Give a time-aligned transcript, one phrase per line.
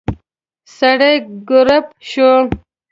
[0.77, 1.15] سړی
[1.47, 2.31] کړپ شو.